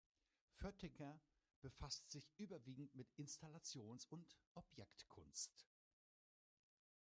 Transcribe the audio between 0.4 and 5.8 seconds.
Föttinger befasst sich überwiegend mit Installations- und Objektkunst.